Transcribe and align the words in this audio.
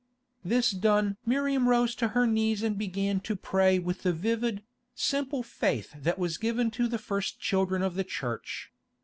This 0.43 0.71
done 0.71 1.17
Miriam 1.27 1.69
rose 1.69 1.93
to 1.93 2.07
her 2.07 2.25
knees 2.25 2.63
and 2.63 2.75
began 2.75 3.19
to 3.19 3.35
pray 3.35 3.77
with 3.77 4.01
the 4.01 4.11
vivid, 4.11 4.63
simple 4.95 5.43
faith 5.43 5.93
that 5.95 6.17
was 6.17 6.39
given 6.39 6.71
to 6.71 6.87
the 6.87 6.97
first 6.97 7.39
children 7.39 7.83
of 7.83 7.93
the 7.93 8.03
Church. 8.03 8.71